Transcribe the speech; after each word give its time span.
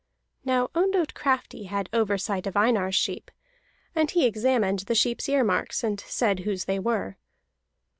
Now 0.43 0.71
Ondott 0.73 1.13
Crafty 1.13 1.65
had 1.65 1.87
oversight 1.93 2.47
of 2.47 2.57
Einar's 2.57 2.95
sheep, 2.95 3.29
and 3.93 4.09
he 4.09 4.25
examined 4.25 4.79
the 4.79 4.95
sheep's 4.95 5.29
ear 5.29 5.43
marks, 5.43 5.83
and 5.83 5.99
said 5.99 6.39
whose 6.39 6.65
they 6.65 6.79
were. 6.79 7.17